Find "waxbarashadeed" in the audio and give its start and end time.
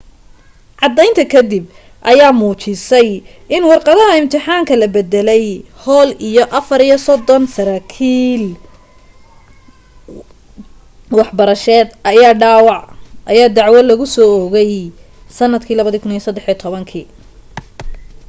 11.17-11.89